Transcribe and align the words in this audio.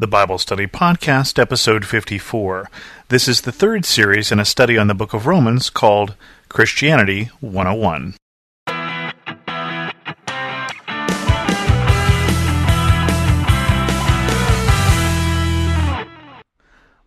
the 0.00 0.06
Bible 0.06 0.38
Study 0.38 0.66
Podcast, 0.66 1.38
episode 1.38 1.84
54. 1.84 2.70
This 3.08 3.28
is 3.28 3.42
the 3.42 3.52
third 3.52 3.84
series 3.84 4.32
in 4.32 4.40
a 4.40 4.46
study 4.46 4.78
on 4.78 4.86
the 4.86 4.94
book 4.94 5.12
of 5.12 5.26
Romans 5.26 5.68
called 5.68 6.14
Christianity 6.48 7.24
101. 7.40 8.14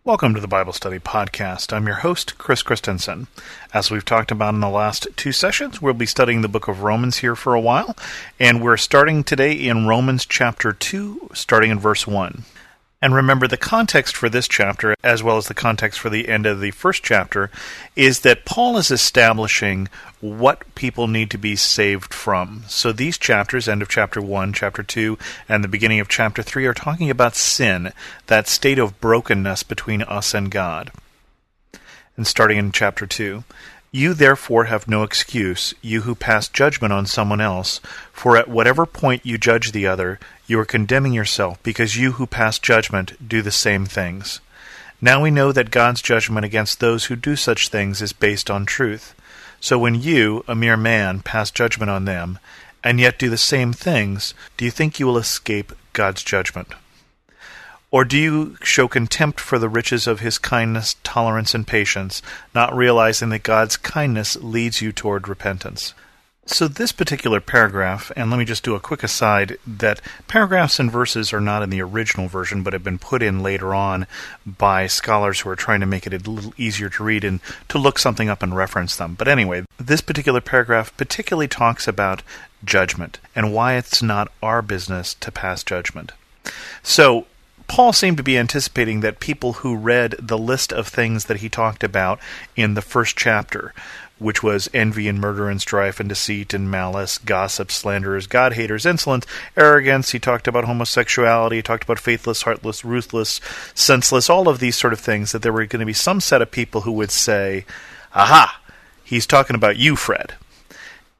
Welcome 0.04 0.34
to 0.34 0.40
the 0.40 0.46
Bible 0.46 0.72
Study 0.72 1.00
Podcast. 1.00 1.72
I'm 1.72 1.86
your 1.88 1.96
host, 1.96 2.38
Chris 2.38 2.62
Christensen. 2.62 3.26
As 3.72 3.90
we've 3.90 4.04
talked 4.04 4.30
about 4.30 4.54
in 4.54 4.60
the 4.60 4.68
last 4.68 5.08
two 5.16 5.32
sessions, 5.32 5.82
we'll 5.82 5.94
be 5.94 6.06
studying 6.06 6.42
the 6.42 6.48
book 6.48 6.68
of 6.68 6.84
Romans 6.84 7.16
here 7.16 7.34
for 7.34 7.54
a 7.54 7.60
while, 7.60 7.96
and 8.38 8.62
we're 8.62 8.76
starting 8.76 9.24
today 9.24 9.52
in 9.52 9.88
Romans 9.88 10.24
chapter 10.24 10.72
2, 10.72 11.30
starting 11.34 11.72
in 11.72 11.80
verse 11.80 12.06
1. 12.06 12.44
And 13.04 13.14
remember, 13.14 13.46
the 13.46 13.58
context 13.58 14.16
for 14.16 14.30
this 14.30 14.48
chapter, 14.48 14.94
as 15.04 15.22
well 15.22 15.36
as 15.36 15.46
the 15.46 15.52
context 15.52 16.00
for 16.00 16.08
the 16.08 16.26
end 16.26 16.46
of 16.46 16.62
the 16.62 16.70
first 16.70 17.02
chapter, 17.02 17.50
is 17.94 18.20
that 18.20 18.46
Paul 18.46 18.78
is 18.78 18.90
establishing 18.90 19.90
what 20.22 20.74
people 20.74 21.06
need 21.06 21.30
to 21.32 21.36
be 21.36 21.54
saved 21.54 22.14
from. 22.14 22.64
So 22.66 22.92
these 22.92 23.18
chapters, 23.18 23.68
end 23.68 23.82
of 23.82 23.90
chapter 23.90 24.22
1, 24.22 24.54
chapter 24.54 24.82
2, 24.82 25.18
and 25.50 25.62
the 25.62 25.68
beginning 25.68 26.00
of 26.00 26.08
chapter 26.08 26.42
3, 26.42 26.64
are 26.64 26.72
talking 26.72 27.10
about 27.10 27.36
sin, 27.36 27.92
that 28.28 28.48
state 28.48 28.78
of 28.78 28.98
brokenness 29.02 29.64
between 29.64 30.00
us 30.00 30.32
and 30.32 30.50
God. 30.50 30.90
And 32.16 32.26
starting 32.26 32.56
in 32.56 32.72
chapter 32.72 33.06
2. 33.06 33.44
You 33.92 34.14
therefore 34.14 34.64
have 34.64 34.88
no 34.88 35.02
excuse, 35.02 35.74
you 35.82 36.00
who 36.00 36.14
pass 36.16 36.48
judgment 36.48 36.92
on 36.92 37.06
someone 37.06 37.40
else, 37.40 37.80
for 38.12 38.36
at 38.38 38.48
whatever 38.48 38.86
point 38.86 39.26
you 39.26 39.36
judge 39.38 39.70
the 39.70 39.86
other, 39.86 40.18
you 40.46 40.58
are 40.60 40.64
condemning 40.64 41.12
yourself, 41.12 41.62
because 41.62 41.96
you 41.96 42.12
who 42.12 42.26
pass 42.26 42.58
judgment 42.58 43.28
do 43.28 43.42
the 43.42 43.50
same 43.50 43.86
things. 43.86 44.40
Now 45.00 45.22
we 45.22 45.30
know 45.30 45.52
that 45.52 45.70
God's 45.70 46.00
judgment 46.00 46.44
against 46.44 46.80
those 46.80 47.06
who 47.06 47.16
do 47.16 47.36
such 47.36 47.68
things 47.68 48.00
is 48.00 48.12
based 48.12 48.50
on 48.50 48.66
truth. 48.66 49.14
So 49.60 49.78
when 49.78 49.94
you, 49.94 50.44
a 50.46 50.54
mere 50.54 50.76
man, 50.76 51.20
pass 51.20 51.50
judgment 51.50 51.90
on 51.90 52.04
them, 52.04 52.38
and 52.82 53.00
yet 53.00 53.18
do 53.18 53.30
the 53.30 53.38
same 53.38 53.72
things, 53.72 54.34
do 54.56 54.64
you 54.64 54.70
think 54.70 55.00
you 55.00 55.06
will 55.06 55.18
escape 55.18 55.72
God's 55.92 56.22
judgment? 56.22 56.68
Or 57.90 58.04
do 58.04 58.18
you 58.18 58.56
show 58.62 58.88
contempt 58.88 59.40
for 59.40 59.58
the 59.58 59.68
riches 59.68 60.06
of 60.06 60.20
his 60.20 60.36
kindness, 60.36 60.96
tolerance, 61.04 61.54
and 61.54 61.66
patience, 61.66 62.22
not 62.54 62.74
realizing 62.74 63.28
that 63.28 63.42
God's 63.44 63.76
kindness 63.76 64.36
leads 64.36 64.82
you 64.82 64.90
toward 64.90 65.28
repentance? 65.28 65.94
So, 66.46 66.68
this 66.68 66.92
particular 66.92 67.40
paragraph, 67.40 68.12
and 68.14 68.30
let 68.30 68.36
me 68.38 68.44
just 68.44 68.62
do 68.62 68.74
a 68.74 68.80
quick 68.80 69.02
aside 69.02 69.56
that 69.66 70.02
paragraphs 70.28 70.78
and 70.78 70.92
verses 70.92 71.32
are 71.32 71.40
not 71.40 71.62
in 71.62 71.70
the 71.70 71.80
original 71.80 72.28
version, 72.28 72.62
but 72.62 72.74
have 72.74 72.84
been 72.84 72.98
put 72.98 73.22
in 73.22 73.42
later 73.42 73.74
on 73.74 74.06
by 74.44 74.86
scholars 74.86 75.40
who 75.40 75.48
are 75.48 75.56
trying 75.56 75.80
to 75.80 75.86
make 75.86 76.06
it 76.06 76.12
a 76.12 76.30
little 76.30 76.52
easier 76.58 76.90
to 76.90 77.02
read 77.02 77.24
and 77.24 77.40
to 77.70 77.78
look 77.78 77.98
something 77.98 78.28
up 78.28 78.42
and 78.42 78.54
reference 78.54 78.94
them. 78.94 79.14
But 79.14 79.26
anyway, 79.26 79.64
this 79.78 80.02
particular 80.02 80.42
paragraph 80.42 80.94
particularly 80.98 81.48
talks 81.48 81.88
about 81.88 82.22
judgment 82.62 83.20
and 83.34 83.54
why 83.54 83.76
it's 83.76 84.02
not 84.02 84.30
our 84.42 84.60
business 84.60 85.14
to 85.14 85.32
pass 85.32 85.64
judgment. 85.64 86.12
So, 86.82 87.26
Paul 87.66 87.94
seemed 87.94 88.18
to 88.18 88.22
be 88.22 88.36
anticipating 88.36 89.00
that 89.00 89.20
people 89.20 89.54
who 89.54 89.74
read 89.74 90.16
the 90.18 90.36
list 90.36 90.72
of 90.72 90.86
things 90.86 91.24
that 91.24 91.38
he 91.38 91.48
talked 91.48 91.82
about 91.82 92.20
in 92.56 92.74
the 92.74 92.82
first 92.82 93.16
chapter, 93.16 93.72
which 94.18 94.42
was 94.42 94.70
envy 94.72 95.08
and 95.08 95.20
murder 95.20 95.48
and 95.48 95.60
strife 95.60 95.98
and 95.98 96.08
deceit 96.08 96.54
and 96.54 96.70
malice, 96.70 97.18
gossip, 97.18 97.70
slanderers, 97.70 98.26
God 98.26 98.52
haters, 98.52 98.86
insolence, 98.86 99.26
arrogance. 99.56 100.10
He 100.10 100.18
talked 100.18 100.46
about 100.46 100.64
homosexuality. 100.64 101.56
He 101.56 101.62
talked 101.62 101.84
about 101.84 101.98
faithless, 101.98 102.42
heartless, 102.42 102.84
ruthless, 102.84 103.40
senseless, 103.74 104.30
all 104.30 104.48
of 104.48 104.60
these 104.60 104.76
sort 104.76 104.92
of 104.92 105.00
things, 105.00 105.32
that 105.32 105.42
there 105.42 105.52
were 105.52 105.66
going 105.66 105.80
to 105.80 105.86
be 105.86 105.92
some 105.92 106.20
set 106.20 106.42
of 106.42 106.50
people 106.50 106.82
who 106.82 106.92
would 106.92 107.10
say, 107.10 107.66
Aha, 108.14 108.60
he's 109.02 109.26
talking 109.26 109.56
about 109.56 109.76
you, 109.76 109.96
Fred. 109.96 110.34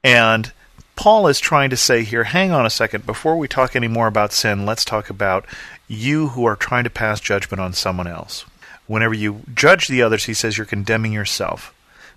And 0.03 0.53
Paul 0.95 1.27
is 1.27 1.39
trying 1.39 1.71
to 1.71 1.77
say 1.77 2.03
here, 2.03 2.23
hang 2.23 2.51
on 2.51 2.65
a 2.65 2.69
second, 2.69 3.05
before 3.05 3.37
we 3.37 3.49
talk 3.49 3.75
any 3.75 3.89
more 3.89 4.07
about 4.07 4.31
sin, 4.31 4.65
let's 4.65 4.85
talk 4.85 5.09
about 5.09 5.45
you 5.89 6.29
who 6.29 6.45
are 6.45 6.55
trying 6.55 6.85
to 6.85 6.89
pass 6.89 7.19
judgment 7.19 7.59
on 7.59 7.73
someone 7.73 8.07
else. 8.07 8.45
Whenever 8.87 9.13
you 9.13 9.41
judge 9.53 9.89
the 9.89 10.01
others, 10.01 10.25
he 10.25 10.33
says 10.33 10.57
you're 10.57 10.65
condemning 10.65 11.11
yourself 11.11 11.74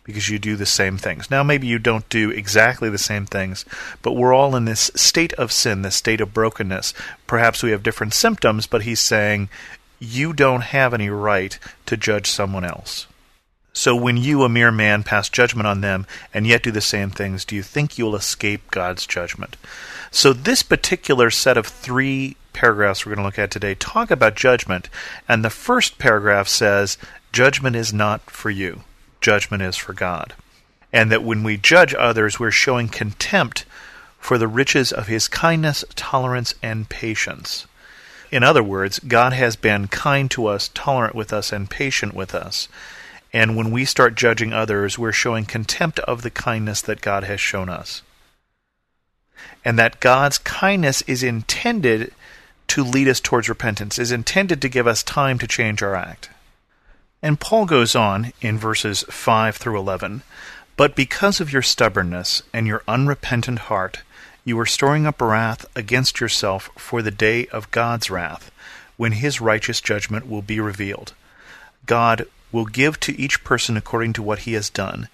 because 0.08 0.30
you 0.30 0.38
do 0.38 0.56
the 0.56 0.64
same 0.64 0.96
things. 0.96 1.30
Now, 1.30 1.42
maybe 1.42 1.66
you 1.66 1.78
don't 1.78 2.08
do 2.08 2.30
exactly 2.30 2.88
the 2.88 2.96
same 2.96 3.26
things, 3.26 3.66
but 4.00 4.14
we're 4.14 4.32
all 4.32 4.56
in 4.56 4.64
this 4.64 4.91
state 4.96 5.34
of 5.34 5.52
sin, 5.52 5.82
this 5.82 5.96
state 5.96 6.22
of 6.22 6.32
brokenness. 6.32 6.94
Perhaps 7.26 7.62
we 7.62 7.72
have 7.72 7.82
different 7.82 8.14
symptoms, 8.14 8.66
but 8.66 8.84
he's 8.84 9.00
saying 9.00 9.50
you 9.98 10.32
don't 10.32 10.62
have 10.62 10.94
any 10.94 11.10
right 11.10 11.58
to 11.84 11.98
judge 11.98 12.26
someone 12.26 12.64
else. 12.64 13.06
So 13.74 13.94
when 13.94 14.16
you, 14.16 14.44
a 14.44 14.48
mere 14.48 14.72
man, 14.72 15.02
pass 15.02 15.28
judgment 15.28 15.66
on 15.66 15.82
them 15.82 16.06
and 16.32 16.46
yet 16.46 16.62
do 16.62 16.70
the 16.70 16.80
same 16.80 17.10
things, 17.10 17.44
do 17.44 17.54
you 17.54 17.62
think 17.62 17.98
you'll 17.98 18.16
escape 18.16 18.70
God's 18.70 19.06
judgment? 19.06 19.58
So 20.10 20.32
this 20.32 20.62
particular 20.62 21.28
set 21.28 21.58
of 21.58 21.66
three 21.66 22.36
paragraphs 22.54 23.04
we're 23.04 23.14
going 23.14 23.25
to 23.25 23.26
look 23.26 23.38
at 23.38 23.50
today 23.50 23.75
talk 23.75 24.10
about 24.10 24.36
judgment, 24.36 24.88
and 25.28 25.44
the 25.44 25.50
first 25.50 25.98
paragraph 25.98 26.48
says, 26.48 26.96
Judgment 27.30 27.76
is 27.76 27.92
not 27.92 28.22
for 28.30 28.48
you, 28.48 28.84
judgment 29.28 29.62
is 29.62 29.77
for 29.77 29.93
God. 29.93 30.33
And 30.91 31.12
that 31.12 31.22
when 31.22 31.43
we 31.43 31.59
judge 31.59 31.94
others, 31.94 32.41
we're 32.41 32.50
showing 32.50 32.89
contempt 32.89 33.66
for 34.19 34.39
the 34.39 34.49
riches 34.49 34.91
of 34.91 35.06
his 35.06 35.28
kindness, 35.28 35.84
tolerance, 35.94 36.55
and 36.62 36.89
patience. 36.89 37.67
In 38.31 38.43
other 38.43 38.62
words, 38.62 38.99
God 39.00 39.34
has 39.34 39.55
been 39.55 39.87
kind 39.87 40.31
to 40.31 40.47
us, 40.47 40.71
tolerant 40.72 41.15
with 41.15 41.31
us, 41.31 41.53
and 41.53 41.69
patient 41.69 42.15
with 42.15 42.34
us. 42.34 42.69
And 43.31 43.55
when 43.55 43.71
we 43.71 43.84
start 43.84 44.15
judging 44.15 44.55
others, 44.55 44.99
we're 44.99 45.12
showing 45.12 45.44
contempt 45.44 45.99
of 45.99 46.22
the 46.22 46.31
kindness 46.31 46.81
that 46.81 47.03
God 47.03 47.25
has 47.25 47.38
shown 47.38 47.69
us. 47.69 48.00
And 49.62 49.78
that 49.78 50.00
God's 50.00 50.38
kindness 50.38 51.03
is 51.03 51.22
intended 51.22 52.15
to 52.69 52.83
lead 52.83 53.09
us 53.09 53.21
towards 53.21 53.50
repentance, 53.50 53.99
is 53.99 54.11
intended 54.11 54.62
to 54.62 54.71
give 54.71 54.87
us 54.87 55.03
time 55.03 55.38
to 55.38 55.47
change 55.47 55.83
our 55.83 55.94
act. 55.94 56.31
And 57.23 57.41
Paul 57.41 57.67
goes 57.67 57.97
on 57.97 58.33
in 58.41 58.59
verses 58.59 59.05
5 59.11 59.56
through 59.56 59.79
11 59.79 60.23
But 60.77 60.95
because 60.95 61.41
of 61.41 61.53
your 61.53 61.62
stubbornness 61.62 62.43
and 62.53 62.67
your 62.67 62.83
unrepentant 62.87 63.59
heart, 63.61 64.03
you 64.45 64.59
are 64.61 64.67
storing 64.67 65.05
up 65.05 65.21
wrath 65.21 65.67
against 65.75 66.21
yourself 66.21 66.71
for 66.77 67.03
the 67.03 67.11
day 67.11 67.47
of 67.49 67.71
God's 67.73 68.09
wrath, 68.09 68.53
when 68.97 69.12
his 69.12 69.41
righteous 69.41 69.81
judgment 69.81 70.29
will 70.29 70.43
be 70.43 70.61
revealed. 70.61 71.12
God 71.87 72.27
will 72.53 72.67
give 72.67 73.01
to 73.01 73.21
each 73.21 73.43
person 73.43 73.77
according 73.77 74.12
to 74.15 74.23
what 74.23 74.41
he 74.41 74.53
has 74.53 74.71
done. 74.71 75.09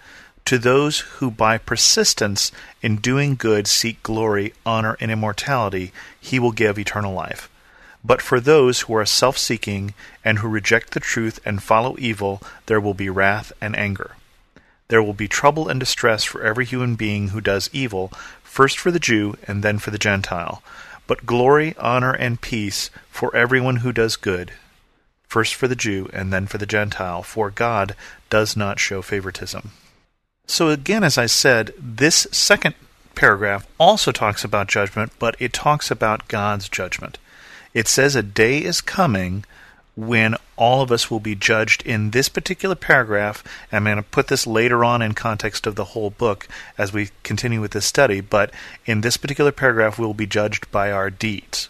To 0.44 0.58
those 0.58 1.00
who 1.00 1.30
by 1.30 1.56
persistence 1.56 2.52
in 2.82 2.96
doing 2.96 3.34
good 3.34 3.66
seek 3.66 4.02
glory, 4.02 4.52
honor, 4.66 4.98
and 5.00 5.10
immortality, 5.10 5.90
he 6.20 6.38
will 6.38 6.52
give 6.52 6.78
eternal 6.78 7.14
life. 7.14 7.48
But 8.04 8.20
for 8.20 8.38
those 8.38 8.82
who 8.82 8.94
are 8.96 9.06
self 9.06 9.38
seeking 9.38 9.94
and 10.24 10.38
who 10.38 10.48
reject 10.48 10.92
the 10.92 11.00
truth 11.00 11.40
and 11.44 11.62
follow 11.62 11.96
evil, 11.98 12.42
there 12.66 12.80
will 12.80 12.94
be 12.94 13.08
wrath 13.08 13.52
and 13.60 13.74
anger. 13.74 14.16
There 14.88 15.02
will 15.02 15.14
be 15.14 15.28
trouble 15.28 15.68
and 15.68 15.80
distress 15.80 16.24
for 16.24 16.42
every 16.42 16.66
human 16.66 16.96
being 16.96 17.28
who 17.28 17.40
does 17.40 17.70
evil, 17.72 18.12
first 18.42 18.78
for 18.78 18.90
the 18.90 19.00
Jew 19.00 19.36
and 19.48 19.62
then 19.62 19.78
for 19.78 19.90
the 19.90 19.98
Gentile. 19.98 20.62
But 21.06 21.26
glory, 21.26 21.74
honor, 21.78 22.12
and 22.12 22.40
peace 22.40 22.90
for 23.10 23.34
everyone 23.34 23.76
who 23.76 23.92
does 23.92 24.16
good, 24.16 24.52
first 25.26 25.54
for 25.54 25.66
the 25.66 25.76
Jew 25.76 26.08
and 26.12 26.32
then 26.32 26.46
for 26.46 26.58
the 26.58 26.66
Gentile, 26.66 27.22
for 27.22 27.50
God 27.50 27.96
does 28.30 28.56
not 28.56 28.78
show 28.78 29.02
favoritism. 29.02 29.72
So, 30.46 30.68
again, 30.68 31.02
as 31.02 31.16
I 31.16 31.26
said, 31.26 31.72
this 31.78 32.26
second 32.30 32.74
paragraph 33.14 33.66
also 33.78 34.12
talks 34.12 34.44
about 34.44 34.68
judgment, 34.68 35.12
but 35.18 35.36
it 35.38 35.52
talks 35.54 35.90
about 35.90 36.28
God's 36.28 36.68
judgment. 36.68 37.18
It 37.74 37.88
says 37.88 38.14
a 38.14 38.22
day 38.22 38.58
is 38.58 38.80
coming 38.80 39.44
when 39.96 40.36
all 40.56 40.82
of 40.82 40.90
us 40.90 41.10
will 41.10 41.20
be 41.20 41.34
judged 41.34 41.82
in 41.82 42.10
this 42.10 42.28
particular 42.28 42.74
paragraph. 42.74 43.44
I'm 43.70 43.84
going 43.84 43.96
to 43.96 44.02
put 44.02 44.28
this 44.28 44.46
later 44.46 44.84
on 44.84 45.02
in 45.02 45.14
context 45.14 45.66
of 45.66 45.74
the 45.74 45.84
whole 45.84 46.10
book 46.10 46.48
as 46.78 46.92
we 46.92 47.10
continue 47.22 47.60
with 47.60 47.72
this 47.72 47.86
study, 47.86 48.20
but 48.20 48.52
in 48.86 49.02
this 49.02 49.16
particular 49.16 49.52
paragraph, 49.52 49.98
we'll 49.98 50.14
be 50.14 50.26
judged 50.26 50.70
by 50.70 50.90
our 50.90 51.10
deeds. 51.10 51.68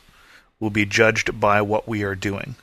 We'll 0.61 0.71
be 0.71 0.87
judged 0.87 1.41
by 1.41 1.61
what 1.63 1.89
we 1.89 2.03
are 2.03 2.15
doing. 2.15 2.55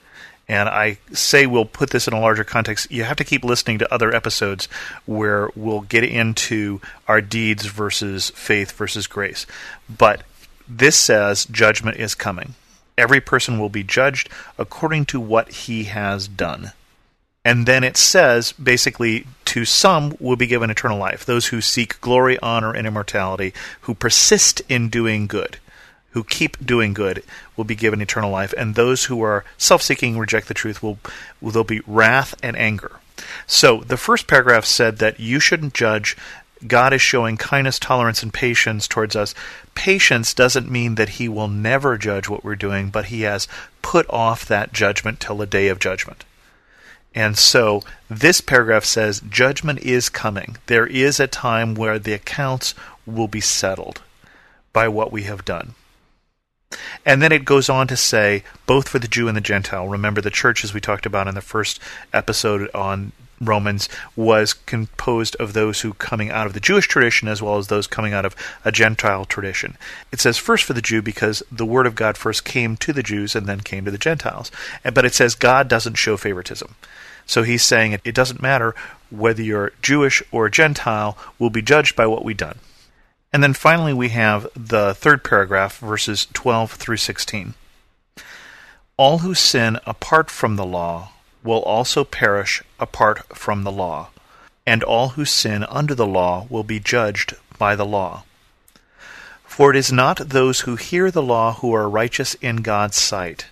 And 0.47 0.67
I 0.67 0.97
say 1.13 1.45
we'll 1.45 1.65
put 1.65 1.91
this 1.91 2.07
in 2.07 2.13
a 2.13 2.19
larger 2.19 2.43
context. 2.43 2.91
You 2.91 3.03
have 3.03 3.17
to 3.17 3.23
keep 3.23 3.43
listening 3.43 3.79
to 3.79 3.93
other 3.93 4.13
episodes 4.13 4.67
where 5.05 5.49
we'll 5.55 5.81
get 5.81 6.03
into 6.03 6.81
our 7.07 7.21
deeds 7.21 7.65
versus 7.65 8.31
faith 8.31 8.71
versus 8.71 9.07
grace. 9.07 9.45
But 9.89 10.23
this 10.67 10.97
says 10.97 11.45
judgment 11.45 11.97
is 11.97 12.15
coming. 12.15 12.55
Every 12.97 13.21
person 13.21 13.59
will 13.59 13.69
be 13.69 13.83
judged 13.83 14.29
according 14.57 15.05
to 15.05 15.19
what 15.19 15.49
he 15.51 15.85
has 15.85 16.27
done. 16.27 16.73
And 17.43 17.65
then 17.65 17.83
it 17.83 17.97
says, 17.97 18.51
basically, 18.51 19.25
to 19.45 19.65
some 19.65 20.15
will 20.19 20.35
be 20.35 20.45
given 20.45 20.69
eternal 20.69 20.99
life, 20.99 21.25
those 21.25 21.47
who 21.47 21.59
seek 21.59 21.99
glory, 21.99 22.37
honor, 22.39 22.71
and 22.73 22.85
immortality, 22.85 23.53
who 23.81 23.95
persist 23.95 24.61
in 24.69 24.89
doing 24.89 25.25
good. 25.25 25.57
who 26.11 26.23
keep 26.23 26.63
doing 26.65 26.93
good 26.93 27.23
will 27.55 27.63
be 27.63 27.75
given 27.75 28.01
eternal 28.01 28.31
life, 28.31 28.53
and 28.57 28.75
those 28.75 29.05
who 29.05 29.21
are 29.23 29.43
self-seeking 29.57 30.17
reject 30.17 30.47
the 30.47 30.53
truth 30.53 30.83
will, 30.83 30.99
will 31.39 31.51
there'll 31.51 31.63
be 31.63 31.81
wrath 31.87 32.35
and 32.43 32.55
anger. 32.57 32.91
So 33.47 33.81
the 33.81 33.97
first 33.97 34.27
paragraph 34.27 34.65
said 34.65 34.97
that 34.97 35.19
you 35.19 35.39
shouldn't 35.39 35.73
judge. 35.73 36.17
God 36.67 36.93
is 36.93 37.01
showing 37.01 37.37
kindness, 37.37 37.79
tolerance, 37.79 38.21
and 38.21 38.33
patience 38.33 38.87
towards 38.87 39.15
us. 39.15 39.33
Patience 39.75 40.33
doesn't 40.33 40.69
mean 40.69 40.95
that 40.95 41.09
He 41.09 41.27
will 41.27 41.47
never 41.47 41.97
judge 41.97 42.29
what 42.29 42.43
we're 42.43 42.55
doing, 42.55 42.89
but 42.89 43.05
He 43.05 43.21
has 43.21 43.47
put 43.81 44.05
off 44.09 44.45
that 44.45 44.73
judgment 44.73 45.19
till 45.19 45.37
the 45.37 45.45
day 45.45 45.67
of 45.67 45.79
judgment. 45.79 46.23
And 47.13 47.37
so 47.37 47.81
this 48.09 48.39
paragraph 48.41 48.85
says 48.85 49.21
judgment 49.29 49.79
is 49.79 50.09
coming. 50.09 50.57
There 50.67 50.87
is 50.87 51.19
a 51.19 51.27
time 51.27 51.75
where 51.75 51.99
the 51.99 52.13
accounts 52.13 52.73
will 53.05 53.27
be 53.27 53.41
settled 53.41 54.01
by 54.71 54.87
what 54.87 55.11
we 55.11 55.23
have 55.23 55.43
done. 55.43 55.75
And 57.05 57.21
then 57.21 57.33
it 57.33 57.43
goes 57.43 57.69
on 57.69 57.87
to 57.87 57.97
say, 57.97 58.43
both 58.65 58.87
for 58.87 58.99
the 58.99 59.07
Jew 59.07 59.27
and 59.27 59.35
the 59.35 59.41
Gentile. 59.41 59.89
Remember, 59.89 60.21
the 60.21 60.29
church, 60.29 60.63
as 60.63 60.73
we 60.73 60.79
talked 60.79 61.05
about 61.05 61.27
in 61.27 61.35
the 61.35 61.41
first 61.41 61.81
episode 62.13 62.69
on 62.73 63.11
Romans, 63.41 63.89
was 64.15 64.53
composed 64.53 65.35
of 65.37 65.53
those 65.53 65.81
who 65.81 65.93
coming 65.93 66.29
out 66.29 66.47
of 66.47 66.53
the 66.53 66.59
Jewish 66.59 66.87
tradition 66.87 67.27
as 67.27 67.41
well 67.41 67.57
as 67.57 67.67
those 67.67 67.87
coming 67.87 68.13
out 68.13 68.25
of 68.25 68.35
a 68.63 68.71
Gentile 68.71 69.25
tradition. 69.25 69.77
It 70.11 70.21
says 70.21 70.37
first 70.37 70.63
for 70.63 70.73
the 70.73 70.81
Jew 70.81 71.01
because 71.01 71.43
the 71.51 71.65
word 71.65 71.87
of 71.87 71.95
God 71.95 72.17
first 72.17 72.45
came 72.45 72.77
to 72.77 72.93
the 72.93 73.03
Jews 73.03 73.35
and 73.35 73.47
then 73.47 73.61
came 73.61 73.83
to 73.85 73.91
the 73.91 73.97
Gentiles. 73.97 74.51
But 74.83 75.05
it 75.05 75.13
says 75.13 75.35
God 75.35 75.67
doesn't 75.67 75.95
show 75.95 76.17
favoritism. 76.17 76.75
So 77.25 77.43
he's 77.43 77.63
saying 77.63 77.93
it, 78.03 78.13
doesn't 78.13 78.41
matter 78.41 78.75
whether 79.09 79.41
you're 79.41 79.73
Jewish 79.81 80.21
or 80.31 80.49
Gentile, 80.49 81.17
we'll 81.39 81.49
be 81.49 81.61
judged 81.61 81.95
by 81.95 82.05
what 82.07 82.23
we've 82.23 82.37
done. 82.37 82.59
And 83.33 83.41
then 83.41 83.53
finally, 83.53 83.93
we 83.93 84.09
have 84.09 84.47
the 84.55 84.93
third 84.93 85.23
paragraph, 85.23 85.77
verses 85.77 86.27
12 86.33 86.73
through 86.73 86.97
16. 86.97 87.53
All 88.97 89.19
who 89.19 89.33
sin 89.33 89.79
apart 89.85 90.29
from 90.29 90.57
the 90.57 90.65
law 90.65 91.11
will 91.43 91.61
also 91.63 92.03
perish 92.03 92.61
apart 92.81 93.37
from 93.37 93.63
the 93.63 93.71
law, 93.71 94.09
and 94.65 94.83
all 94.83 95.09
who 95.09 95.23
sin 95.23 95.63
under 95.69 95.95
the 95.95 96.07
law 96.07 96.47
will 96.49 96.63
be 96.63 96.79
judged 96.79 97.35
by 97.57 97.75
the 97.75 97.85
law. 97.85 98.23
For 99.45 99.69
it 99.69 99.77
is 99.77 99.91
not 99.91 100.29
those 100.29 100.61
who 100.61 100.75
hear 100.75 101.11
the 101.11 101.21
law 101.21 101.53
who 101.53 101.73
are 101.73 101.89
righteous 101.89 102.33
in 102.35 102.57
God's 102.57 102.97
sight, 102.97 103.45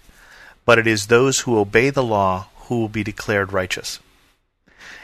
but 0.65 0.79
it 0.79 0.87
is 0.87 1.07
those 1.07 1.41
who 1.41 1.59
obey 1.59 1.89
the 1.89 2.03
law 2.03 2.47
who 2.67 2.79
will 2.79 2.89
be 2.89 3.03
declared 3.03 3.53
righteous. 3.53 3.99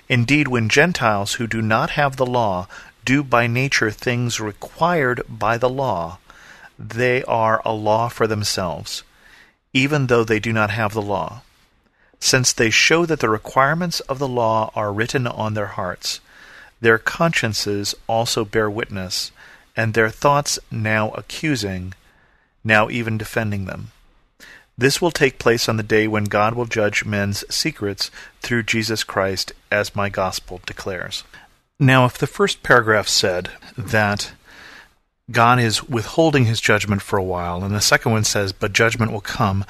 Indeed, 0.07 0.47
when 0.47 0.69
Gentiles 0.69 1.33
who 1.33 1.47
do 1.47 1.61
not 1.61 1.91
have 1.91 2.15
the 2.15 2.25
law 2.25 2.67
do 3.03 3.23
by 3.23 3.47
nature 3.47 3.91
things 3.91 4.39
required 4.39 5.21
by 5.27 5.57
the 5.57 5.69
law, 5.69 6.19
they 6.77 7.23
are 7.23 7.61
a 7.63 7.71
law 7.71 8.09
for 8.09 8.27
themselves, 8.27 9.03
even 9.73 10.07
though 10.07 10.23
they 10.23 10.39
do 10.39 10.53
not 10.53 10.69
have 10.71 10.93
the 10.93 11.01
law, 11.01 11.41
since 12.25 12.51
they 12.51 12.71
show 12.71 13.05
that 13.05 13.19
the 13.19 13.29
requirements 13.29 13.99
of 14.01 14.17
the 14.17 14.27
law 14.27 14.71
are 14.73 14.91
written 14.91 15.27
on 15.27 15.53
their 15.53 15.67
hearts. 15.67 16.19
Their 16.81 16.97
consciences 16.97 17.93
also 18.07 18.43
bear 18.43 18.67
witness, 18.67 19.31
and 19.77 19.93
their 19.93 20.09
thoughts 20.09 20.57
now 20.71 21.11
accusing, 21.11 21.93
now 22.63 22.89
even 22.89 23.19
defending 23.19 23.65
them. 23.65 23.91
This 24.75 24.99
will 24.99 25.11
take 25.11 25.37
place 25.37 25.69
on 25.69 25.77
the 25.77 25.83
day 25.83 26.07
when 26.07 26.23
God 26.23 26.55
will 26.55 26.65
judge 26.65 27.05
men's 27.05 27.45
secrets 27.53 28.09
through 28.41 28.63
Jesus 28.63 29.03
Christ, 29.03 29.53
as 29.71 29.95
my 29.95 30.09
gospel 30.09 30.61
declares. 30.65 31.23
Now, 31.79 32.05
if 32.05 32.17
the 32.17 32.25
first 32.25 32.63
paragraph 32.63 33.07
said 33.07 33.51
that 33.77 34.31
God 35.29 35.59
is 35.59 35.87
withholding 35.87 36.45
his 36.45 36.59
judgment 36.59 37.03
for 37.03 37.19
a 37.19 37.23
while, 37.23 37.63
and 37.63 37.75
the 37.75 37.81
second 37.81 38.13
one 38.13 38.23
says, 38.23 38.51
but 38.51 38.73
judgment 38.73 39.11
will 39.11 39.21
come, 39.21 39.63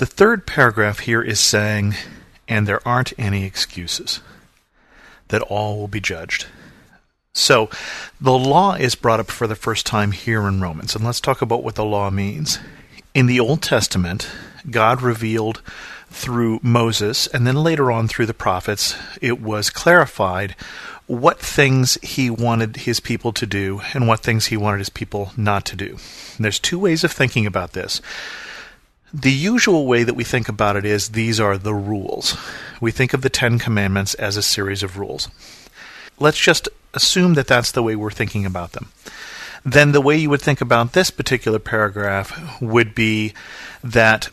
the 0.00 0.06
third 0.06 0.46
paragraph 0.46 1.00
here 1.00 1.20
is 1.20 1.38
saying, 1.38 1.94
and 2.48 2.66
there 2.66 2.80
aren't 2.88 3.12
any 3.18 3.44
excuses, 3.44 4.22
that 5.28 5.42
all 5.42 5.76
will 5.76 5.88
be 5.88 6.00
judged. 6.00 6.46
So, 7.34 7.68
the 8.18 8.32
law 8.32 8.76
is 8.76 8.94
brought 8.94 9.20
up 9.20 9.30
for 9.30 9.46
the 9.46 9.54
first 9.54 9.84
time 9.84 10.12
here 10.12 10.48
in 10.48 10.62
Romans, 10.62 10.96
and 10.96 11.04
let's 11.04 11.20
talk 11.20 11.42
about 11.42 11.62
what 11.62 11.74
the 11.74 11.84
law 11.84 12.08
means. 12.08 12.58
In 13.12 13.26
the 13.26 13.38
Old 13.38 13.60
Testament, 13.60 14.26
God 14.70 15.02
revealed 15.02 15.60
through 16.08 16.60
Moses, 16.62 17.26
and 17.26 17.46
then 17.46 17.56
later 17.56 17.92
on 17.92 18.08
through 18.08 18.24
the 18.24 18.32
prophets, 18.32 18.96
it 19.20 19.38
was 19.38 19.68
clarified 19.68 20.56
what 21.08 21.38
things 21.38 21.98
he 22.02 22.30
wanted 22.30 22.74
his 22.76 23.00
people 23.00 23.34
to 23.34 23.44
do 23.44 23.82
and 23.92 24.08
what 24.08 24.20
things 24.20 24.46
he 24.46 24.56
wanted 24.56 24.78
his 24.78 24.88
people 24.88 25.32
not 25.36 25.66
to 25.66 25.76
do. 25.76 25.98
And 26.36 26.44
there's 26.44 26.58
two 26.58 26.78
ways 26.78 27.04
of 27.04 27.12
thinking 27.12 27.44
about 27.44 27.72
this. 27.72 28.00
The 29.12 29.32
usual 29.32 29.86
way 29.86 30.04
that 30.04 30.14
we 30.14 30.22
think 30.22 30.48
about 30.48 30.76
it 30.76 30.84
is 30.84 31.08
these 31.08 31.40
are 31.40 31.58
the 31.58 31.74
rules. 31.74 32.36
We 32.80 32.92
think 32.92 33.12
of 33.12 33.22
the 33.22 33.30
Ten 33.30 33.58
Commandments 33.58 34.14
as 34.14 34.36
a 34.36 34.42
series 34.42 34.82
of 34.82 34.98
rules. 34.98 35.28
Let's 36.18 36.38
just 36.38 36.68
assume 36.94 37.34
that 37.34 37.48
that's 37.48 37.72
the 37.72 37.82
way 37.82 37.96
we're 37.96 38.10
thinking 38.10 38.46
about 38.46 38.72
them. 38.72 38.88
Then 39.64 39.92
the 39.92 40.00
way 40.00 40.16
you 40.16 40.30
would 40.30 40.40
think 40.40 40.60
about 40.60 40.92
this 40.92 41.10
particular 41.10 41.58
paragraph 41.58 42.60
would 42.62 42.94
be 42.94 43.34
that 43.82 44.32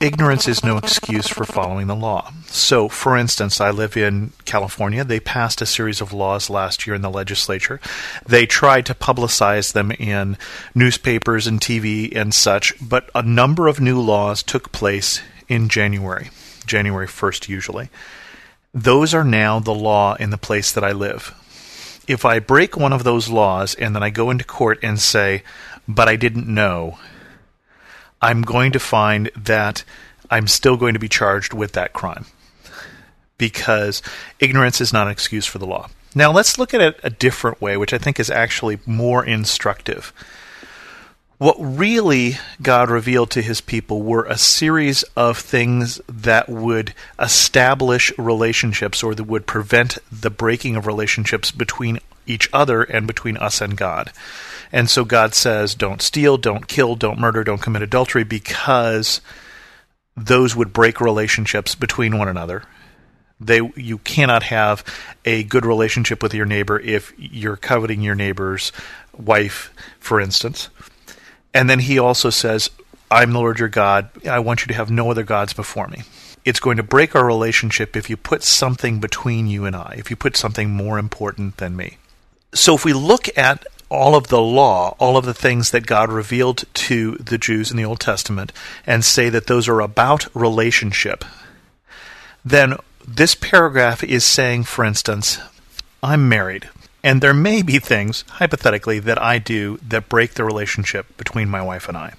ignorance 0.00 0.48
is 0.48 0.64
no 0.64 0.78
excuse 0.78 1.28
for 1.28 1.44
following 1.44 1.86
the 1.86 1.94
law. 1.94 2.32
So, 2.46 2.88
for 2.88 3.16
instance, 3.16 3.60
I 3.60 3.70
live 3.70 3.96
in 3.96 4.32
California. 4.44 5.04
They 5.04 5.20
passed 5.20 5.60
a 5.60 5.66
series 5.66 6.00
of 6.00 6.12
laws 6.12 6.48
last 6.48 6.86
year 6.86 6.94
in 6.94 7.02
the 7.02 7.10
legislature. 7.10 7.80
They 8.26 8.46
tried 8.46 8.86
to 8.86 8.94
publicize 8.94 9.72
them 9.72 9.90
in 9.92 10.36
newspapers 10.74 11.46
and 11.46 11.60
TV 11.60 12.14
and 12.14 12.32
such, 12.34 12.74
but 12.80 13.10
a 13.14 13.22
number 13.22 13.68
of 13.68 13.80
new 13.80 14.00
laws 14.00 14.42
took 14.42 14.72
place 14.72 15.20
in 15.48 15.68
January, 15.68 16.30
January 16.66 17.06
1st, 17.06 17.48
usually. 17.48 17.90
Those 18.72 19.14
are 19.14 19.24
now 19.24 19.60
the 19.60 19.74
law 19.74 20.14
in 20.14 20.30
the 20.30 20.38
place 20.38 20.72
that 20.72 20.84
I 20.84 20.92
live. 20.92 21.34
If 22.06 22.24
I 22.24 22.38
break 22.38 22.76
one 22.76 22.92
of 22.92 23.04
those 23.04 23.28
laws 23.28 23.74
and 23.74 23.94
then 23.94 24.02
I 24.02 24.10
go 24.10 24.30
into 24.30 24.44
court 24.44 24.78
and 24.82 24.98
say, 24.98 25.42
but 25.86 26.08
I 26.08 26.16
didn't 26.16 26.46
know, 26.46 26.98
I'm 28.24 28.40
going 28.40 28.72
to 28.72 28.80
find 28.80 29.30
that 29.36 29.84
I'm 30.30 30.48
still 30.48 30.78
going 30.78 30.94
to 30.94 30.98
be 30.98 31.10
charged 31.10 31.52
with 31.52 31.72
that 31.72 31.92
crime 31.92 32.24
because 33.36 34.00
ignorance 34.40 34.80
is 34.80 34.94
not 34.94 35.08
an 35.08 35.12
excuse 35.12 35.44
for 35.44 35.58
the 35.58 35.66
law. 35.66 35.90
Now, 36.14 36.32
let's 36.32 36.58
look 36.58 36.72
at 36.72 36.80
it 36.80 36.98
a 37.02 37.10
different 37.10 37.60
way, 37.60 37.76
which 37.76 37.92
I 37.92 37.98
think 37.98 38.18
is 38.18 38.30
actually 38.30 38.78
more 38.86 39.22
instructive. 39.22 40.14
What 41.36 41.56
really 41.58 42.38
God 42.62 42.88
revealed 42.88 43.30
to 43.32 43.42
his 43.42 43.60
people 43.60 44.00
were 44.00 44.24
a 44.24 44.38
series 44.38 45.02
of 45.16 45.36
things 45.36 46.00
that 46.08 46.48
would 46.48 46.94
establish 47.18 48.10
relationships 48.16 49.02
or 49.02 49.14
that 49.14 49.24
would 49.24 49.46
prevent 49.46 49.98
the 50.10 50.30
breaking 50.30 50.76
of 50.76 50.86
relationships 50.86 51.50
between 51.50 51.98
each 52.26 52.48
other 52.52 52.82
and 52.82 53.06
between 53.06 53.36
us 53.36 53.60
and 53.60 53.76
God. 53.76 54.12
And 54.72 54.90
so 54.90 55.04
God 55.04 55.34
says, 55.34 55.74
don't 55.74 56.02
steal, 56.02 56.36
don't 56.36 56.66
kill, 56.66 56.96
don't 56.96 57.18
murder, 57.18 57.44
don't 57.44 57.62
commit 57.62 57.82
adultery, 57.82 58.24
because 58.24 59.20
those 60.16 60.56
would 60.56 60.72
break 60.72 61.00
relationships 61.00 61.74
between 61.74 62.18
one 62.18 62.28
another. 62.28 62.64
They, 63.40 63.60
you 63.76 63.98
cannot 63.98 64.44
have 64.44 64.84
a 65.24 65.42
good 65.44 65.66
relationship 65.66 66.22
with 66.22 66.34
your 66.34 66.46
neighbor 66.46 66.78
if 66.78 67.12
you're 67.18 67.56
coveting 67.56 68.00
your 68.00 68.14
neighbor's 68.14 68.72
wife, 69.16 69.72
for 69.98 70.20
instance. 70.20 70.70
And 71.52 71.68
then 71.68 71.80
he 71.80 71.98
also 71.98 72.30
says, 72.30 72.70
I'm 73.10 73.32
the 73.32 73.38
Lord 73.38 73.58
your 73.58 73.68
God. 73.68 74.08
I 74.26 74.38
want 74.38 74.62
you 74.62 74.68
to 74.68 74.74
have 74.74 74.90
no 74.90 75.10
other 75.10 75.24
gods 75.24 75.52
before 75.52 75.88
me. 75.88 76.02
It's 76.44 76.60
going 76.60 76.76
to 76.76 76.82
break 76.82 77.14
our 77.14 77.24
relationship 77.24 77.96
if 77.96 78.10
you 78.10 78.16
put 78.16 78.42
something 78.42 79.00
between 79.00 79.46
you 79.46 79.64
and 79.64 79.74
I, 79.74 79.94
if 79.98 80.10
you 80.10 80.16
put 80.16 80.36
something 80.36 80.70
more 80.70 80.98
important 80.98 81.56
than 81.58 81.76
me. 81.76 81.98
So 82.54 82.74
if 82.74 82.84
we 82.84 82.92
look 82.92 83.28
at 83.36 83.66
all 83.88 84.14
of 84.14 84.28
the 84.28 84.40
law, 84.40 84.96
all 84.98 85.16
of 85.16 85.24
the 85.24 85.34
things 85.34 85.70
that 85.72 85.86
God 85.86 86.10
revealed 86.10 86.64
to 86.74 87.16
the 87.16 87.38
Jews 87.38 87.70
in 87.70 87.76
the 87.76 87.84
Old 87.84 88.00
Testament, 88.00 88.52
and 88.86 89.04
say 89.04 89.28
that 89.28 89.46
those 89.46 89.68
are 89.68 89.80
about 89.80 90.34
relationship, 90.34 91.24
then 92.44 92.76
this 93.06 93.34
paragraph 93.34 94.02
is 94.02 94.24
saying, 94.24 94.64
for 94.64 94.84
instance, 94.84 95.38
I'm 96.02 96.28
married, 96.28 96.68
and 97.02 97.20
there 97.20 97.34
may 97.34 97.62
be 97.62 97.78
things, 97.78 98.24
hypothetically, 98.28 98.98
that 99.00 99.20
I 99.20 99.38
do 99.38 99.78
that 99.88 100.08
break 100.08 100.34
the 100.34 100.44
relationship 100.44 101.16
between 101.16 101.48
my 101.48 101.62
wife 101.62 101.88
and 101.88 101.96
I. 101.96 102.14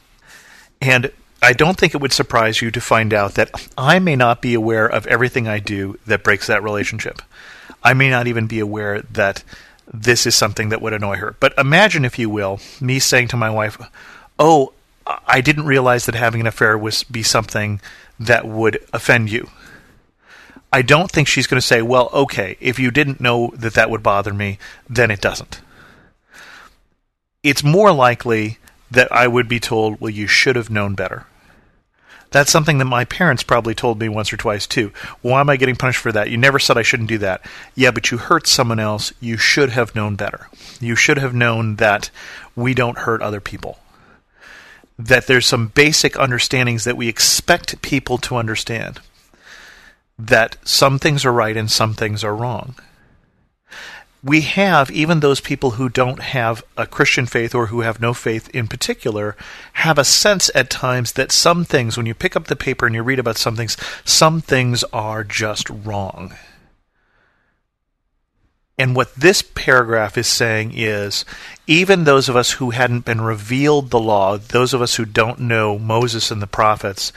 And 0.82 1.12
I 1.42 1.54
don't 1.54 1.78
think 1.78 1.94
it 1.94 2.02
would 2.02 2.14
surprise 2.14 2.62
you 2.62 2.72
to 2.72 2.82
find 2.82 3.14
out 3.14 3.36
that 3.36 3.52
I 3.78 4.00
may 4.00 4.16
not 4.16 4.42
be 4.42 4.54
aware 4.54 4.88
of 4.88 5.08
everything 5.08 5.48
I 5.48 5.60
do 5.60 6.00
that 6.06 6.24
breaks 6.24 6.48
that 6.48 6.64
relationship. 6.64 7.22
I 7.84 7.94
may 7.94 8.10
not 8.10 8.28
even 8.28 8.48
be 8.48 8.60
aware 8.60 9.02
that 9.02 9.44
this 9.92 10.26
is 10.26 10.36
something 10.36 10.70
that 10.70 10.82
would 10.82 10.94
annoy 10.94 11.18
her. 11.18 11.36
But 11.40 11.54
imagine, 11.58 12.06
if 12.06 12.20
you 12.20 12.30
will, 12.30 12.60
me 12.82 13.00
saying 13.00 13.30
to 13.30 13.38
my 13.38 13.50
wife, 13.50 13.78
"Oh, 14.40 14.74
I 15.28 15.42
didn't 15.42 15.66
realize 15.66 16.06
that 16.06 16.16
having 16.16 16.42
an 16.42 16.48
affair 16.48 16.78
was 16.78 17.04
be 17.04 17.24
something 17.24 17.82
that 18.20 18.46
would 18.46 18.80
offend 18.94 19.30
you." 19.30 19.50
I 20.74 20.82
don't 20.82 21.12
think 21.12 21.28
she's 21.28 21.48
going 21.48 21.62
to 21.62 21.66
say, 21.66 21.82
"Well, 21.82 22.10
okay, 22.12 22.58
if 22.60 22.80
you 22.80 22.92
didn't 22.92 23.22
know 23.22 23.52
that 23.56 23.76
that 23.76 23.90
would 23.90 24.04
bother 24.04 24.34
me, 24.34 24.58
then 24.90 25.12
it 25.12 25.22
doesn't." 25.22 25.62
It's 27.44 27.64
more 27.64 27.92
likely 27.92 28.58
that 28.92 29.12
I 29.12 29.28
would 29.28 29.48
be 29.48 29.60
told, 29.60 30.00
well, 30.00 30.10
you 30.10 30.28
should 30.28 30.56
have 30.56 30.70
known 30.70 30.96
better. 30.96 31.26
That's 32.36 32.52
something 32.52 32.80
that 32.80 32.86
my 32.86 33.06
parents 33.06 33.44
probably 33.44 33.74
told 33.74 33.98
me 33.98 34.10
once 34.10 34.34
or 34.34 34.36
twice 34.36 34.68
too. 34.68 34.92
Why 35.22 35.40
am 35.40 35.50
I 35.50 35.56
getting 35.56 35.78
punished 35.78 36.02
for 36.02 36.12
that? 36.12 36.30
You 36.30 36.36
never 36.36 36.60
said 36.60 36.78
I 36.78 36.82
shouldn't 36.82 37.08
do 37.08 37.18
that. 37.20 37.42
Yeah, 37.76 37.92
but 37.92 38.12
you 38.12 38.18
hurt 38.18 38.46
someone 38.46 38.78
else. 38.78 39.14
You 39.22 39.38
should 39.38 39.70
have 39.70 39.96
known 39.96 40.18
better. 40.18 40.50
You 40.82 40.98
should 40.98 41.18
have 41.18 41.34
known 41.34 41.78
that 41.78 42.10
we 42.54 42.74
don't 42.74 42.98
hurt 42.98 43.22
other 43.22 43.40
people. 43.40 43.80
That 45.00 45.28
there's 45.28 45.46
some 45.46 45.68
basic 45.70 46.20
understandings 46.20 46.84
that 46.84 46.98
we 46.98 47.08
expect 47.08 47.82
people 47.82 48.18
to 48.18 48.36
understand. 48.36 49.00
That 50.20 50.58
some 50.68 51.00
things 51.00 51.24
are 51.24 51.32
right 51.32 51.56
and 51.56 51.72
some 51.72 51.94
things 51.94 52.22
are 52.22 52.36
wrong 52.36 52.76
we 54.26 54.42
have, 54.42 54.90
even 54.90 55.20
those 55.20 55.40
people 55.40 55.72
who 55.72 55.88
don't 55.88 56.20
have 56.20 56.64
a 56.76 56.88
Christian 56.88 57.28
faith 57.28 57.54
or 57.54 57.68
who 57.68 57.82
have 57.82 58.02
no 58.02 58.12
faith 58.12 58.50
in 58.56 58.68
particular, 58.68 59.36
have 59.74 60.00
a 60.00 60.04
sense 60.04 60.50
at 60.56 60.72
times 60.72 61.12
that 61.12 61.32
some 61.32 61.64
things, 61.64 61.96
when 61.96 62.08
you 62.08 62.16
pick 62.16 62.36
up 62.36 62.48
the 62.48 62.56
paper 62.56 62.88
and 62.88 62.96
you 62.96 63.04
read 63.04 63.20
about 63.20 63.38
some 63.38 63.56
things, 63.56 63.78
some 64.04 64.42
things 64.42 64.84
are 64.86 65.24
just 65.24 65.70
wrong. 65.70 66.34
And 68.80 68.96
what 68.96 69.14
this 69.14 69.44
paragraph 69.44 70.18
is 70.18 70.26
saying 70.26 70.72
is 70.74 71.24
even 71.68 72.04
those 72.04 72.28
of 72.28 72.36
us 72.36 72.54
who 72.54 72.72
hadn't 72.72 73.06
been 73.06 73.22
revealed 73.22 73.92
the 73.92 74.00
law, 74.00 74.38
those 74.38 74.74
of 74.74 74.82
us 74.82 74.96
who 74.96 75.06
don't 75.06 75.40
know 75.40 75.78
Moses 75.78 76.32
and 76.32 76.42
the 76.42 76.48
prophets, 76.48 77.14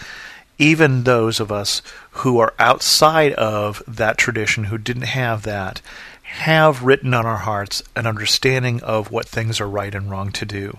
even 0.58 1.04
those 1.04 1.40
of 1.40 1.50
us 1.50 1.80
who 2.10 2.38
are 2.38 2.52
outside 2.58 3.32
of 3.32 3.82
that 3.88 4.18
tradition, 4.18 4.64
who 4.64 4.76
didn't 4.76 5.02
have 5.02 5.42
that, 5.44 5.80
have 6.28 6.82
written 6.82 7.14
on 7.14 7.24
our 7.24 7.38
hearts 7.38 7.82
an 7.96 8.06
understanding 8.06 8.82
of 8.82 9.10
what 9.10 9.26
things 9.26 9.60
are 9.60 9.68
right 9.68 9.94
and 9.94 10.10
wrong 10.10 10.30
to 10.32 10.44
do. 10.44 10.78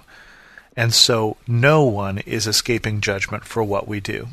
And 0.75 0.93
so 0.93 1.37
no 1.47 1.83
one 1.83 2.19
is 2.19 2.45
escaping 2.45 3.01
judgment 3.01 3.43
for 3.45 3.63
what 3.63 3.87
we 3.87 3.99
do. 3.99 4.27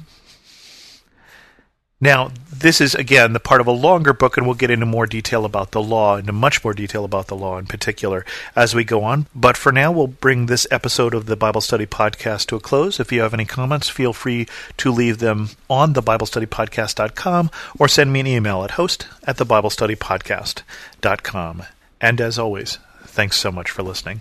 Now, 2.00 2.30
this 2.52 2.80
is 2.80 2.94
again 2.94 3.32
the 3.32 3.40
part 3.40 3.62
of 3.62 3.66
a 3.66 3.72
longer 3.72 4.12
book, 4.12 4.36
and 4.36 4.46
we'll 4.46 4.54
get 4.54 4.70
into 4.70 4.86
more 4.86 5.06
detail 5.06 5.46
about 5.46 5.70
the 5.70 5.82
law, 5.82 6.16
into 6.16 6.32
much 6.32 6.62
more 6.62 6.74
detail 6.74 7.04
about 7.04 7.28
the 7.28 7.36
law 7.36 7.56
in 7.58 7.66
particular 7.66 8.26
as 8.54 8.74
we 8.74 8.84
go 8.84 9.02
on. 9.02 9.26
But 9.34 9.56
for 9.56 9.72
now, 9.72 9.90
we'll 9.92 10.06
bring 10.06 10.44
this 10.46 10.66
episode 10.70 11.14
of 11.14 11.24
the 11.26 11.36
Bible 11.36 11.62
Study 11.62 11.86
Podcast 11.86 12.46
to 12.46 12.56
a 12.56 12.60
close. 12.60 13.00
If 13.00 13.12
you 13.12 13.22
have 13.22 13.32
any 13.32 13.46
comments, 13.46 13.88
feel 13.88 14.12
free 14.12 14.46
to 14.76 14.90
leave 14.90 15.18
them 15.18 15.48
on 15.70 15.94
the 15.94 16.02
BibleStudyPodcast.com 16.02 17.50
or 17.78 17.88
send 17.88 18.12
me 18.12 18.20
an 18.20 18.26
email 18.26 18.62
at 18.62 18.72
host 18.72 19.06
at 19.24 19.38
the 19.38 19.46
BibleStudyPodcast.com. 19.46 21.62
And 22.00 22.20
as 22.20 22.38
always, 22.38 22.78
thanks 23.04 23.38
so 23.38 23.50
much 23.50 23.70
for 23.70 23.82
listening. 23.82 24.20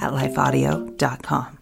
at 0.00 0.12
lifeaudio.com. 0.12 1.53